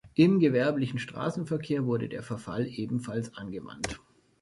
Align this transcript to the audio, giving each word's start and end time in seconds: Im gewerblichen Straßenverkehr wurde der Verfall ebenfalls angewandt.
Im 0.15 0.39
gewerblichen 0.39 0.97
Straßenverkehr 0.97 1.85
wurde 1.85 2.09
der 2.09 2.23
Verfall 2.23 2.65
ebenfalls 2.65 3.37
angewandt. 3.37 3.99